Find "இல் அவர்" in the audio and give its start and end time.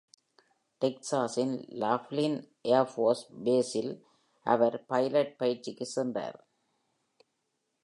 3.73-4.85